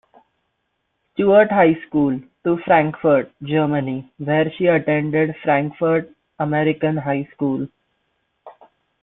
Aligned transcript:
Stuart 1.13 1.51
High 1.51 1.75
School, 1.85 2.19
to 2.43 2.57
Frankfurt, 2.65 3.31
Germany, 3.43 4.11
where 4.17 4.51
she 4.57 4.65
attended 4.65 5.35
Frankfurt 5.43 6.09
American 6.39 6.97
High 6.97 7.29
School. 7.35 7.67